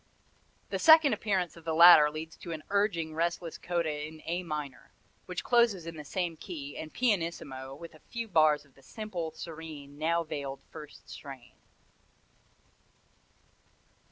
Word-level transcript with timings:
The 0.71 0.79
second 0.79 1.13
appearance 1.13 1.55
of 1.55 1.63
the 1.63 1.75
latter 1.75 2.09
leads 2.09 2.35
to 2.37 2.51
an 2.53 2.63
urging, 2.71 3.13
restless 3.13 3.59
coda 3.59 4.07
in 4.07 4.23
A 4.25 4.41
minor, 4.41 4.91
which 5.27 5.43
closes 5.43 5.85
in 5.85 5.95
the 5.95 6.03
same 6.03 6.35
key 6.37 6.75
and 6.75 6.91
pianissimo 6.91 7.75
with 7.75 7.93
a 7.93 7.99
few 8.09 8.27
bars 8.27 8.65
of 8.65 8.73
the 8.73 8.81
simple, 8.81 9.29
serene, 9.29 9.99
now 9.99 10.23
veiled 10.23 10.61
first 10.71 11.07
strain." 11.07 11.53